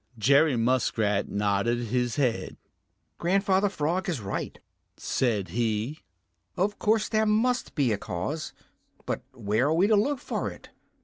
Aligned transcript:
Jerry 0.17 0.55
Muskrat 0.55 1.29
nodded 1.29 1.77
his 1.89 2.15
head. 2.15 2.57
"Grandfather 3.19 3.69
Frog 3.69 4.09
is 4.09 4.19
right," 4.19 4.57
said 4.97 5.49
he. 5.49 5.99
"Of 6.57 6.79
course 6.79 7.07
there 7.07 7.27
must 7.27 7.75
be 7.75 7.91
a 7.91 7.99
cause, 7.99 8.51
but 9.05 9.21
where 9.33 9.67
are 9.67 9.73
we 9.75 9.85
to 9.85 9.95
look 9.95 10.17
for 10.17 10.49
it? 10.49 10.69